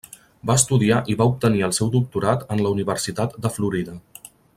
[0.49, 3.95] Va estudiar i va obtenir el seu doctorat en la Universitat de Florida.